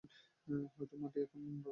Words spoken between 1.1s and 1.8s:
এখন নরম।